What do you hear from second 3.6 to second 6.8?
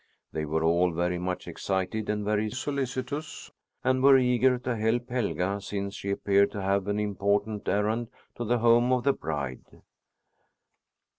and were eager to help Helga, since she appeared to